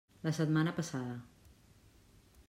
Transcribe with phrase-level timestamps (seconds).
[0.27, 1.19] La setmana passada.